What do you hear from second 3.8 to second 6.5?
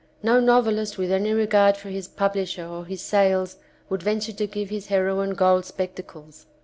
would venture to give his heroine gold spectacles.